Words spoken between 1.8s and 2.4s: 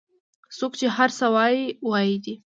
وایي دي